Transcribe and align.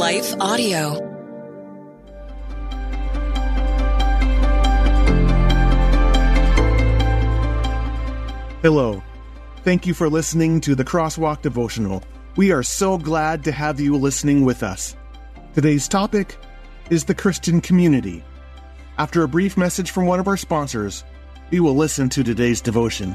Life 0.00 0.34
Audio. 0.40 0.94
Hello. 8.62 9.02
Thank 9.62 9.86
you 9.86 9.92
for 9.92 10.08
listening 10.08 10.62
to 10.62 10.74
the 10.74 10.86
Crosswalk 10.86 11.42
Devotional. 11.42 12.02
We 12.36 12.50
are 12.50 12.62
so 12.62 12.96
glad 12.96 13.44
to 13.44 13.52
have 13.52 13.78
you 13.78 13.94
listening 13.94 14.42
with 14.42 14.62
us. 14.62 14.96
Today's 15.54 15.86
topic 15.86 16.38
is 16.88 17.04
the 17.04 17.14
Christian 17.14 17.60
community. 17.60 18.24
After 18.96 19.22
a 19.22 19.28
brief 19.28 19.58
message 19.58 19.90
from 19.90 20.06
one 20.06 20.18
of 20.18 20.28
our 20.28 20.38
sponsors, 20.38 21.04
we 21.50 21.60
will 21.60 21.76
listen 21.76 22.08
to 22.08 22.24
today's 22.24 22.62
devotion. 22.62 23.14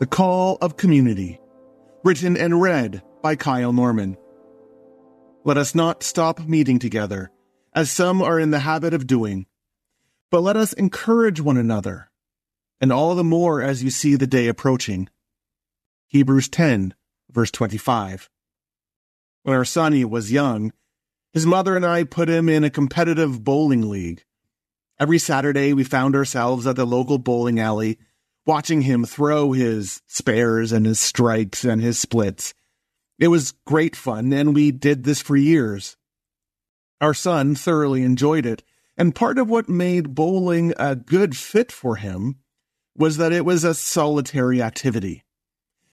The 0.00 0.06
Call 0.06 0.58
of 0.60 0.76
Community, 0.76 1.40
written 2.02 2.36
and 2.36 2.60
read 2.60 3.00
by 3.22 3.36
Kyle 3.36 3.72
Norman. 3.72 4.16
Let 5.44 5.56
us 5.56 5.72
not 5.72 6.02
stop 6.02 6.40
meeting 6.40 6.80
together, 6.80 7.30
as 7.72 7.92
some 7.92 8.20
are 8.20 8.40
in 8.40 8.50
the 8.50 8.58
habit 8.58 8.92
of 8.92 9.06
doing, 9.06 9.46
but 10.32 10.40
let 10.40 10.56
us 10.56 10.72
encourage 10.72 11.40
one 11.40 11.56
another, 11.56 12.10
and 12.80 12.90
all 12.90 13.14
the 13.14 13.22
more 13.22 13.62
as 13.62 13.84
you 13.84 13.90
see 13.90 14.16
the 14.16 14.26
day 14.26 14.48
approaching. 14.48 15.08
Hebrews 16.08 16.48
10, 16.48 16.94
verse 17.30 17.52
25. 17.52 18.28
When 19.44 19.54
our 19.54 19.64
sonny 19.64 20.04
was 20.04 20.32
young, 20.32 20.72
his 21.32 21.46
mother 21.46 21.76
and 21.76 21.86
I 21.86 22.02
put 22.02 22.28
him 22.28 22.48
in 22.48 22.64
a 22.64 22.68
competitive 22.68 23.44
bowling 23.44 23.88
league. 23.88 24.24
Every 24.98 25.20
Saturday, 25.20 25.72
we 25.72 25.84
found 25.84 26.16
ourselves 26.16 26.66
at 26.66 26.74
the 26.74 26.84
local 26.84 27.18
bowling 27.18 27.60
alley 27.60 28.00
watching 28.46 28.82
him 28.82 29.04
throw 29.04 29.52
his 29.52 30.02
spares 30.06 30.72
and 30.72 30.86
his 30.86 31.00
strikes 31.00 31.64
and 31.64 31.80
his 31.80 31.98
splits. 31.98 32.54
It 33.18 33.28
was 33.28 33.54
great 33.64 33.94
fun, 33.96 34.32
and 34.32 34.54
we 34.54 34.70
did 34.70 35.04
this 35.04 35.20
for 35.20 35.36
years. 35.36 35.96
Our 37.00 37.14
son 37.14 37.54
thoroughly 37.54 38.02
enjoyed 38.02 38.46
it, 38.46 38.62
and 38.96 39.14
part 39.14 39.38
of 39.38 39.48
what 39.48 39.68
made 39.68 40.14
bowling 40.14 40.72
a 40.78 40.94
good 40.96 41.36
fit 41.36 41.72
for 41.72 41.96
him 41.96 42.36
was 42.96 43.16
that 43.16 43.32
it 43.32 43.44
was 43.44 43.64
a 43.64 43.74
solitary 43.74 44.62
activity. 44.62 45.24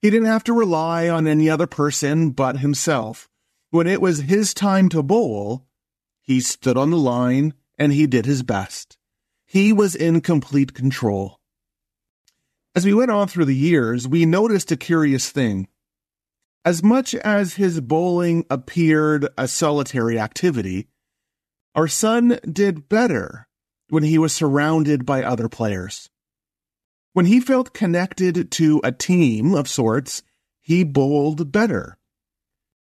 He 0.00 0.10
didn't 0.10 0.26
have 0.28 0.44
to 0.44 0.52
rely 0.52 1.08
on 1.08 1.26
any 1.26 1.48
other 1.48 1.66
person 1.66 2.30
but 2.30 2.58
himself. 2.58 3.28
When 3.70 3.86
it 3.86 4.00
was 4.00 4.20
his 4.20 4.54
time 4.54 4.88
to 4.90 5.02
bowl, 5.02 5.66
he 6.20 6.40
stood 6.40 6.76
on 6.76 6.90
the 6.90 6.98
line 6.98 7.54
and 7.78 7.92
he 7.92 8.06
did 8.06 8.26
his 8.26 8.42
best. 8.42 8.96
He 9.46 9.72
was 9.72 9.94
in 9.94 10.20
complete 10.20 10.74
control. 10.74 11.40
As 12.76 12.84
we 12.84 12.92
went 12.92 13.12
on 13.12 13.28
through 13.28 13.44
the 13.44 13.54
years, 13.54 14.08
we 14.08 14.26
noticed 14.26 14.72
a 14.72 14.76
curious 14.76 15.30
thing. 15.30 15.68
As 16.64 16.82
much 16.82 17.14
as 17.14 17.54
his 17.54 17.80
bowling 17.80 18.46
appeared 18.50 19.28
a 19.38 19.46
solitary 19.46 20.18
activity, 20.18 20.88
our 21.74 21.86
son 21.86 22.40
did 22.50 22.88
better 22.88 23.46
when 23.90 24.02
he 24.02 24.18
was 24.18 24.32
surrounded 24.32 25.06
by 25.06 25.22
other 25.22 25.48
players. 25.48 26.08
When 27.12 27.26
he 27.26 27.38
felt 27.38 27.74
connected 27.74 28.50
to 28.52 28.80
a 28.82 28.90
team 28.90 29.54
of 29.54 29.68
sorts, 29.68 30.22
he 30.60 30.82
bowled 30.82 31.52
better. 31.52 31.96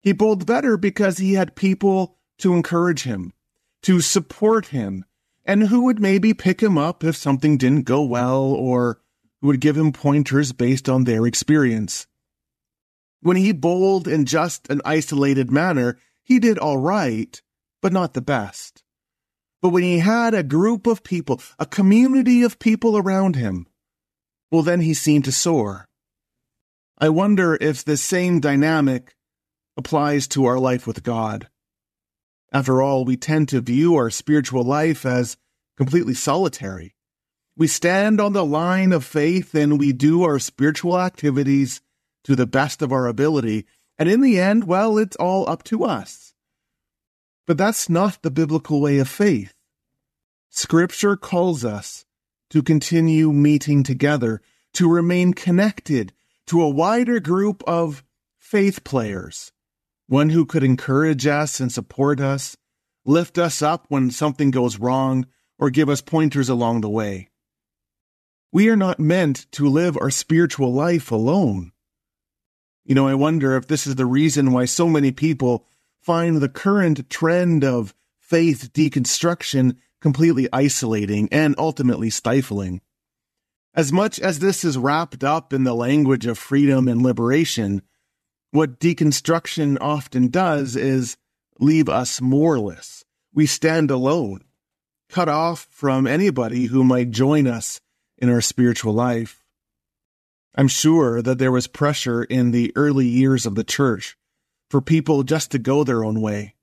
He 0.02 0.14
bowled 0.14 0.46
better 0.46 0.78
because 0.78 1.18
he 1.18 1.34
had 1.34 1.56
people 1.56 2.18
to 2.38 2.54
encourage 2.54 3.04
him, 3.04 3.34
to 3.82 4.00
support 4.00 4.68
him, 4.68 5.04
and 5.44 5.64
who 5.64 5.84
would 5.84 6.00
maybe 6.00 6.34
pick 6.34 6.64
him 6.64 6.78
up 6.78 7.04
if 7.04 7.18
something 7.18 7.58
didn't 7.58 7.84
go 7.84 8.02
well 8.02 8.44
or 8.44 9.02
would 9.48 9.60
give 9.60 9.78
him 9.78 9.92
pointers 9.92 10.54
based 10.54 10.88
on 10.90 11.04
their 11.04 11.28
experience. 11.28 12.08
When 13.22 13.38
he 13.38 13.52
bowled 13.52 14.08
in 14.08 14.26
just 14.26 14.70
an 14.70 14.82
isolated 14.86 15.52
manner, 15.52 15.98
he 16.24 16.40
did 16.40 16.58
all 16.58 16.78
right, 16.78 17.42
but 17.82 17.94
not 17.94 18.14
the 18.14 18.22
best. 18.22 18.84
But 19.62 19.70
when 19.70 19.84
he 19.84 20.00
had 20.00 20.34
a 20.34 20.44
group 20.44 20.88
of 20.88 21.04
people, 21.04 21.42
a 21.60 21.66
community 21.66 22.44
of 22.44 22.60
people 22.60 22.98
around 22.98 23.36
him, 23.36 23.68
well, 24.52 24.62
then 24.62 24.82
he 24.82 24.94
seemed 24.94 25.26
to 25.26 25.32
soar. 25.32 25.88
I 26.98 27.10
wonder 27.10 27.58
if 27.60 27.84
the 27.84 27.98
same 27.98 28.40
dynamic 28.40 29.16
applies 29.76 30.28
to 30.30 30.46
our 30.46 30.60
life 30.60 30.86
with 30.86 31.04
God. 31.04 31.50
After 32.52 32.82
all, 32.82 33.04
we 33.04 33.18
tend 33.18 33.50
to 33.50 33.62
view 33.62 33.96
our 33.96 34.10
spiritual 34.10 34.64
life 34.64 35.06
as 35.06 35.38
completely 35.76 36.14
solitary. 36.14 36.96
We 37.56 37.68
stand 37.68 38.20
on 38.20 38.34
the 38.34 38.46
line 38.46 38.92
of 38.92 39.06
faith 39.06 39.54
and 39.54 39.80
we 39.80 39.94
do 39.94 40.24
our 40.24 40.40
spiritual 40.40 41.00
activities 41.00 41.82
to 42.24 42.36
the 42.36 42.48
best 42.48 42.82
of 42.82 42.92
our 42.92 43.08
ability. 43.08 43.66
And 44.00 44.10
in 44.10 44.22
the 44.22 44.40
end, 44.40 44.64
well, 44.64 44.98
it's 44.98 45.16
all 45.18 45.48
up 45.48 45.64
to 45.66 45.84
us. 45.84 46.34
But 47.46 47.58
that's 47.58 47.90
not 47.90 48.22
the 48.22 48.32
biblical 48.32 48.82
way 48.82 48.98
of 48.98 49.08
faith. 49.08 49.54
Scripture 50.50 51.16
calls 51.16 51.64
us 51.64 52.06
to 52.50 52.64
continue 52.64 53.32
meeting 53.32 53.84
together, 53.84 54.42
to 54.74 54.90
remain 54.90 55.34
connected 55.34 56.14
to 56.48 56.62
a 56.62 56.70
wider 56.70 57.20
group 57.20 57.64
of 57.68 58.04
faith 58.38 58.84
players, 58.84 59.52
one 60.08 60.30
who 60.30 60.46
could 60.46 60.64
encourage 60.64 61.28
us 61.28 61.60
and 61.60 61.72
support 61.72 62.20
us, 62.20 62.58
lift 63.06 63.38
us 63.38 63.62
up 63.62 63.86
when 63.90 64.12
something 64.12 64.52
goes 64.52 64.80
wrong, 64.80 65.26
or 65.60 65.70
give 65.70 65.90
us 65.90 66.02
pointers 66.02 66.50
along 66.50 66.82
the 66.82 66.90
way. 66.90 67.30
We 68.54 68.70
are 68.70 68.76
not 68.76 69.00
meant 69.00 69.52
to 69.54 69.68
live 69.68 69.98
our 69.98 70.12
spiritual 70.12 70.72
life 70.72 71.10
alone. 71.10 71.72
You 72.86 72.94
know, 72.94 73.08
I 73.08 73.16
wonder 73.16 73.58
if 73.58 73.66
this 73.66 73.88
is 73.88 73.96
the 73.96 74.06
reason 74.06 74.52
why 74.52 74.66
so 74.66 74.88
many 74.88 75.12
people 75.12 75.66
find 76.04 76.38
the 76.38 76.50
current 76.50 77.10
trend 77.10 77.64
of 77.64 77.96
faith 78.20 78.70
deconstruction 78.72 79.78
completely 80.00 80.48
isolating 80.54 81.30
and 81.32 81.56
ultimately 81.58 82.12
stifling. 82.12 82.82
As 83.74 83.92
much 83.92 84.20
as 84.20 84.38
this 84.38 84.64
is 84.64 84.78
wrapped 84.78 85.24
up 85.24 85.52
in 85.52 85.64
the 85.64 85.74
language 85.74 86.28
of 86.28 86.38
freedom 86.38 86.88
and 86.88 87.02
liberation, 87.02 87.82
what 88.52 88.80
deconstruction 88.80 89.80
often 89.82 90.28
does 90.28 90.76
is 90.76 91.18
leave 91.60 91.90
us 91.90 92.22
moreless. 92.22 93.04
We 93.34 93.48
stand 93.48 93.90
alone, 93.90 94.44
cut 95.10 95.28
off 95.28 95.68
from 95.72 96.06
anybody 96.06 96.66
who 96.66 96.84
might 96.84 97.10
join 97.10 97.48
us 97.48 97.82
in 98.24 98.30
our 98.30 98.40
spiritual 98.40 98.94
life. 98.94 99.44
I'm 100.56 100.70
sure 100.70 101.22
that 101.22 101.40
there 101.40 101.52
was 101.52 101.68
pressure 101.68 102.24
in 102.24 102.52
the 102.52 102.72
early 102.74 103.06
years 103.06 103.46
of 103.46 103.56
the 103.56 103.66
church 103.66 104.18
for 104.70 104.80
people 104.80 105.24
just 105.24 105.52
to 105.52 105.60
go 105.60 105.84
their 105.84 106.06
own 106.06 106.22
way. 106.22 106.56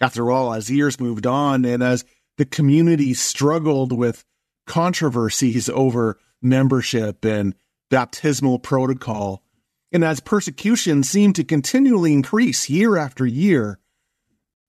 After 0.00 0.30
all, 0.30 0.54
as 0.54 0.70
years 0.70 1.00
moved 1.00 1.26
on 1.26 1.64
and 1.64 1.82
as 1.82 2.04
the 2.38 2.44
community 2.44 3.14
struggled 3.14 3.90
with 3.90 4.24
controversies 4.64 5.68
over 5.68 6.20
membership 6.40 7.24
and 7.24 7.56
baptismal 7.90 8.60
protocol, 8.60 9.42
and 9.90 10.04
as 10.04 10.20
persecution 10.20 11.02
seemed 11.02 11.34
to 11.34 11.42
continually 11.42 12.12
increase 12.12 12.70
year 12.70 12.96
after 12.96 13.26
year, 13.26 13.80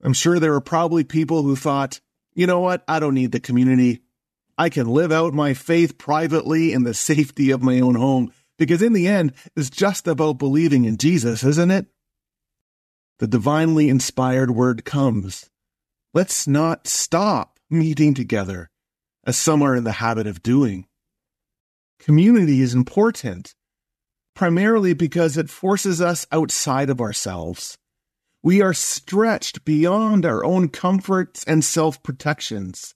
I'm 0.04 0.14
sure 0.14 0.40
there 0.40 0.54
were 0.54 0.62
probably 0.62 1.04
people 1.04 1.44
who 1.44 1.56
thought, 1.56 2.02
you 2.34 2.48
know 2.48 2.60
what? 2.60 2.84
I 2.88 3.00
don't 3.00 3.14
need 3.14 3.34
the 3.34 3.40
community. 3.40 4.02
I 4.58 4.70
can 4.70 4.88
live 4.88 5.12
out 5.12 5.34
my 5.34 5.54
faith 5.54 5.98
privately 5.98 6.74
in 6.74 6.84
the 6.84 6.94
safety 6.94 7.52
of 7.52 7.64
my 7.64 7.80
own 7.80 7.96
home 7.96 8.32
because 8.58 8.82
in 8.82 8.94
the 8.94 9.08
end, 9.08 9.34
it's 9.56 9.70
just 9.70 10.08
about 10.08 10.38
believing 10.38 10.86
in 10.86 10.98
Jesus, 10.98 11.44
isn't 11.44 11.72
it? 11.72 11.88
The 13.20 13.28
divinely 13.28 13.90
inspired 13.90 14.52
word 14.52 14.86
comes. 14.86 15.50
Let's 16.14 16.48
not 16.48 16.88
stop 16.88 17.60
meeting 17.70 18.14
together 18.14 18.70
as 19.26 19.38
some 19.38 19.62
are 19.62 19.76
in 19.76 19.84
the 19.84 19.94
habit 19.94 20.28
of 20.28 20.44
doing. 20.44 20.88
Community 22.00 22.62
is 22.62 22.74
important, 22.74 23.54
primarily 24.36 24.94
because 24.94 25.38
it 25.38 25.50
forces 25.50 26.02
us 26.02 26.26
outside 26.32 26.90
of 26.90 27.00
ourselves. 27.00 27.78
We 28.44 28.62
are 28.62 28.74
stretched 28.74 29.66
beyond 29.66 30.26
our 30.26 30.44
own 30.44 30.70
comforts 30.70 31.44
and 31.44 31.64
self 31.64 32.02
protections. 32.02 32.96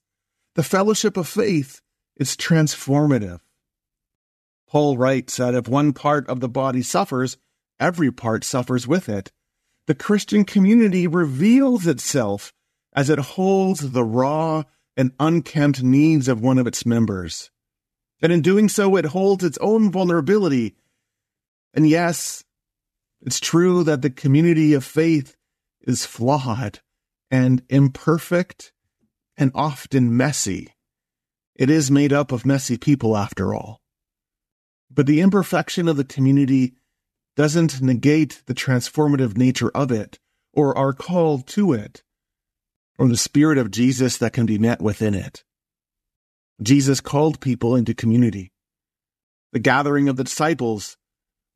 The 0.56 0.64
fellowship 0.64 1.18
of 1.18 1.28
faith 1.28 1.82
is 2.16 2.38
transformative. 2.38 3.42
Paul 4.68 4.98
writes 4.98 5.38
that 5.38 5.54
if 5.54 5.68
one 5.68 5.92
part 5.94 6.28
of 6.28 6.40
the 6.40 6.50
body 6.50 6.82
suffers, 6.82 7.38
every 7.80 8.12
part 8.12 8.44
suffers 8.44 8.88
with 8.88 9.10
it. 9.10 9.32
The 9.88 9.96
Christian 9.96 10.46
community 10.46 11.08
reveals 11.08 11.86
itself 11.86 12.54
as 12.94 13.10
it 13.10 13.20
holds 13.20 13.92
the 13.92 14.04
raw 14.04 14.64
and 14.96 15.12
unkempt 15.20 15.84
needs 15.84 16.28
of 16.30 16.42
one 16.42 16.58
of 16.58 16.68
its 16.68 16.86
members. 16.86 17.52
And 18.22 18.32
in 18.32 18.42
doing 18.42 18.70
so, 18.70 18.96
it 18.96 19.06
holds 19.06 19.44
its 19.44 19.58
own 19.60 19.92
vulnerability. 19.92 20.76
And 21.74 21.88
yes, 21.88 22.46
it's 23.22 23.42
true 23.42 23.84
that 23.84 24.02
the 24.02 24.10
community 24.10 24.74
of 24.74 24.86
faith 24.86 25.36
is 25.82 26.06
flawed 26.06 26.80
and 27.30 27.62
imperfect 27.70 28.72
and 29.38 29.52
often 29.54 30.16
messy. 30.16 30.74
It 31.56 31.70
is 31.70 31.90
made 31.92 32.12
up 32.12 32.32
of 32.32 32.46
messy 32.46 32.78
people, 32.78 33.16
after 33.16 33.54
all. 33.54 33.82
But 34.90 35.08
the 35.08 35.22
imperfection 35.22 35.88
of 35.88 35.98
the 35.98 36.04
community 36.04 36.76
doesn't 37.36 37.82
negate 37.82 38.44
the 38.46 38.54
transformative 38.54 39.38
nature 39.38 39.72
of 39.76 39.92
it 39.92 40.20
or 40.54 40.78
our 40.78 40.94
call 40.94 41.40
to 41.40 41.74
it 41.74 42.02
or 42.98 43.08
the 43.08 43.18
spirit 43.18 43.58
of 43.58 43.72
Jesus 43.72 44.18
that 44.18 44.34
can 44.34 44.46
be 44.46 44.58
met 44.58 44.82
within 44.82 45.14
it. 45.14 45.44
Jesus 46.62 47.02
called 47.02 47.42
people 47.42 47.76
into 47.76 47.94
community. 47.94 48.54
The 49.52 49.60
gathering 49.60 50.08
of 50.08 50.16
the 50.16 50.24
disciples 50.24 50.98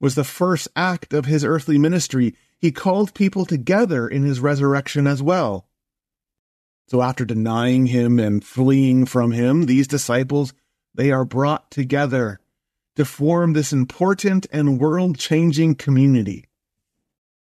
was 0.02 0.16
the 0.16 0.24
first 0.24 0.68
act 0.76 1.14
of 1.14 1.26
his 1.26 1.46
earthly 1.46 1.78
ministry. 1.78 2.36
He 2.60 2.72
called 2.72 3.14
people 3.14 3.46
together 3.46 4.08
in 4.08 4.24
his 4.24 4.42
resurrection 4.42 5.08
as 5.08 5.24
well. 5.24 5.69
So 6.90 7.04
after 7.04 7.24
denying 7.24 7.86
him 7.86 8.18
and 8.18 8.44
fleeing 8.44 9.06
from 9.06 9.32
him, 9.32 9.68
these 9.68 9.88
disciples, 9.88 10.54
they 10.96 11.12
are 11.12 11.24
brought 11.24 11.70
together 11.70 12.40
to 12.96 13.06
form 13.06 13.54
this 13.54 13.72
important 13.72 14.48
and 14.52 14.80
world 14.80 15.20
changing 15.20 15.76
community. 15.76 16.46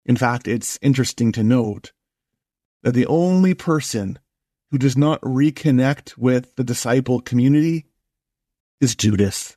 In 0.05 0.17
fact, 0.17 0.49
it's 0.49 0.81
interesting 0.83 1.31
to 1.33 1.45
note 1.45 1.93
that 2.83 2.93
the 2.93 3.07
only 3.07 3.55
person 3.55 4.19
who 4.73 4.79
does 4.79 4.97
not 4.97 5.21
reconnect 5.21 6.19
with 6.19 6.57
the 6.57 6.65
disciple 6.65 7.21
community 7.21 7.87
is 8.81 8.97
Judas. 8.97 9.57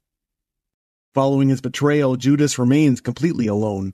Following 1.16 1.50
his 1.50 1.62
betrayal, 1.62 2.16
Judas 2.16 2.60
remains 2.60 3.02
completely 3.02 3.48
alone. 3.48 3.94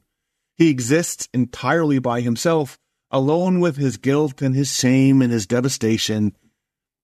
He 0.57 0.69
exists 0.69 1.29
entirely 1.33 1.99
by 1.99 2.19
himself, 2.19 2.77
alone 3.11 3.59
with 3.59 3.77
his 3.77 3.97
guilt 3.97 4.41
and 4.41 4.55
his 4.55 4.73
shame 4.73 5.21
and 5.21 5.31
his 5.31 5.47
devastation. 5.47 6.35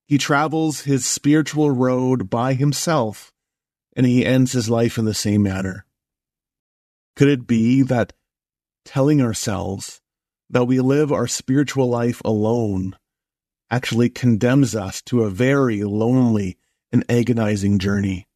He 0.08 0.18
travels 0.18 0.82
his 0.82 1.06
spiritual 1.06 1.72
road 1.72 2.30
by 2.30 2.54
himself, 2.54 3.34
and 3.96 4.06
he 4.06 4.26
ends 4.26 4.52
his 4.52 4.70
life 4.70 4.98
in 4.98 5.06
the 5.06 5.14
same 5.14 5.44
manner. 5.44 5.86
Could 7.16 7.30
it 7.30 7.48
be 7.48 7.82
that 7.84 8.14
telling 8.84 9.22
ourselves 9.22 10.02
that 10.50 10.66
we 10.66 10.80
live 10.80 11.12
our 11.12 11.28
spiritual 11.28 11.90
life 11.90 12.22
alone 12.24 12.96
actually 13.70 14.10
condemns 14.10 14.76
us 14.76 15.02
to 15.02 15.24
a 15.24 15.30
very 15.30 15.84
lonely 15.84 16.58
and 16.92 17.04
agonizing 17.10 17.80
journey. 17.80 18.28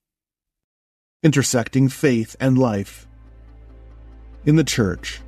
Intersecting 1.24 1.88
faith 1.88 2.36
and 2.39 2.57
life. 2.57 3.07
In 4.45 4.56
the 4.56 4.63
church, 4.63 5.22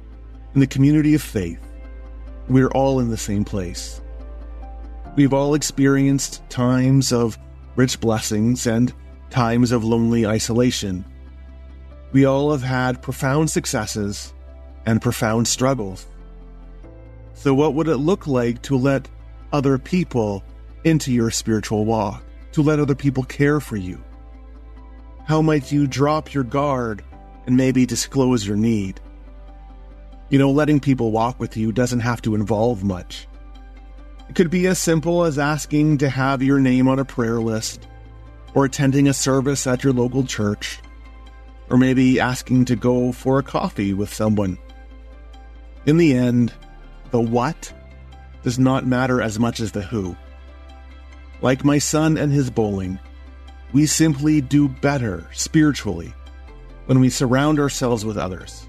in 0.53 0.59
the 0.59 0.67
community 0.67 1.13
of 1.13 1.21
faith, 1.21 1.59
we're 2.53 2.69
all 2.69 2.99
in 2.99 3.09
the 3.09 3.17
same 3.17 3.45
place. 3.45 4.01
We've 5.15 5.33
all 5.33 5.55
experienced 5.55 6.47
times 6.49 7.11
of 7.11 7.37
rich 7.75 7.99
blessings 7.99 8.67
and 8.67 8.93
times 9.29 9.71
of 9.71 9.83
lonely 9.83 10.25
isolation. 10.25 11.05
We 12.11 12.25
all 12.25 12.51
have 12.51 12.63
had 12.63 13.01
profound 13.01 13.49
successes 13.49 14.33
and 14.85 15.01
profound 15.01 15.47
struggles. 15.47 16.05
So, 17.33 17.53
what 17.53 17.73
would 17.73 17.87
it 17.87 17.97
look 17.97 18.27
like 18.27 18.61
to 18.63 18.77
let 18.77 19.07
other 19.53 19.77
people 19.77 20.43
into 20.83 21.11
your 21.11 21.31
spiritual 21.31 21.85
walk, 21.85 22.23
to 22.53 22.61
let 22.61 22.79
other 22.79 22.95
people 22.95 23.23
care 23.23 23.59
for 23.59 23.77
you? 23.77 24.03
How 25.25 25.41
might 25.41 25.71
you 25.71 25.87
drop 25.87 26.33
your 26.33 26.43
guard 26.43 27.03
and 27.45 27.55
maybe 27.55 27.85
disclose 27.85 28.45
your 28.45 28.57
need? 28.57 28.99
You 30.31 30.39
know, 30.39 30.49
letting 30.49 30.79
people 30.79 31.11
walk 31.11 31.41
with 31.41 31.57
you 31.57 31.73
doesn't 31.73 31.99
have 31.99 32.21
to 32.21 32.35
involve 32.35 32.85
much. 32.85 33.27
It 34.29 34.35
could 34.35 34.49
be 34.49 34.65
as 34.67 34.79
simple 34.79 35.25
as 35.25 35.37
asking 35.37 35.97
to 35.97 36.09
have 36.09 36.41
your 36.41 36.57
name 36.57 36.87
on 36.87 36.99
a 36.99 37.05
prayer 37.05 37.41
list, 37.41 37.85
or 38.53 38.63
attending 38.63 39.09
a 39.09 39.13
service 39.13 39.67
at 39.67 39.83
your 39.83 39.91
local 39.91 40.23
church, 40.23 40.79
or 41.69 41.75
maybe 41.75 42.21
asking 42.21 42.63
to 42.65 42.77
go 42.77 43.11
for 43.11 43.39
a 43.39 43.43
coffee 43.43 43.93
with 43.93 44.13
someone. 44.13 44.57
In 45.85 45.97
the 45.97 46.13
end, 46.13 46.53
the 47.09 47.19
what 47.19 47.73
does 48.41 48.57
not 48.57 48.87
matter 48.87 49.21
as 49.21 49.37
much 49.37 49.59
as 49.59 49.73
the 49.73 49.81
who. 49.81 50.15
Like 51.41 51.65
my 51.65 51.77
son 51.77 52.17
and 52.17 52.31
his 52.31 52.49
bowling, 52.49 52.99
we 53.73 53.85
simply 53.85 54.39
do 54.39 54.69
better 54.69 55.27
spiritually 55.33 56.13
when 56.85 57.01
we 57.01 57.09
surround 57.09 57.59
ourselves 57.59 58.05
with 58.05 58.15
others 58.15 58.65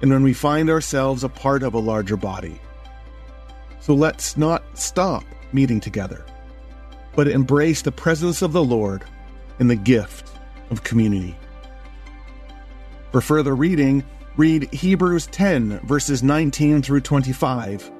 and 0.00 0.10
when 0.10 0.22
we 0.22 0.32
find 0.32 0.70
ourselves 0.70 1.24
a 1.24 1.28
part 1.28 1.62
of 1.62 1.74
a 1.74 1.78
larger 1.78 2.16
body. 2.16 2.60
So 3.80 3.94
let's 3.94 4.36
not 4.36 4.62
stop 4.78 5.24
meeting 5.52 5.80
together, 5.80 6.24
but 7.16 7.28
embrace 7.28 7.82
the 7.82 7.92
presence 7.92 8.42
of 8.42 8.52
the 8.52 8.62
Lord 8.62 9.04
and 9.58 9.70
the 9.70 9.76
gift 9.76 10.30
of 10.70 10.84
community. 10.84 11.36
For 13.12 13.20
further 13.20 13.56
reading, 13.56 14.04
read 14.36 14.72
Hebrews 14.72 15.26
10, 15.28 15.80
verses 15.86 16.22
19 16.22 16.82
through 16.82 17.00
25, 17.00 17.90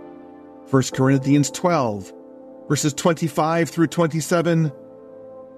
1 0.71 0.83
Corinthians 0.93 1.51
12, 1.51 2.13
verses 2.69 2.93
25 2.93 3.71
through 3.71 3.87
27, 3.87 4.71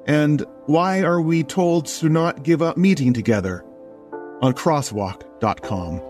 and 0.06 0.44
Why 0.66 1.02
Are 1.02 1.20
We 1.20 1.42
Told 1.42 1.87
to 1.87 2.09
Not 2.09 2.44
Give 2.44 2.62
Up 2.62 2.76
Meeting 2.76 3.12
Together 3.12 3.64
on 4.40 4.54
crosswalk.com. 4.54 6.10